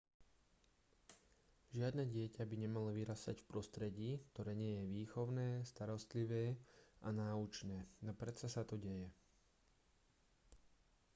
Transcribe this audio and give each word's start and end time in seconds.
žiadne 1.77 2.03
dieťa 2.15 2.43
by 2.49 2.55
nemalo 2.65 2.89
vyrastať 2.99 3.35
v 3.45 3.49
prostredí 3.53 4.09
ktoré 4.33 4.51
nie 4.61 4.71
je 4.81 4.89
výchovné 4.95 5.49
starostlivé 5.71 6.45
a 7.05 7.13
náučné 7.21 7.77
no 8.05 8.09
predsa 8.21 8.47
sa 8.55 8.63
to 8.69 8.75
deje 8.85 9.07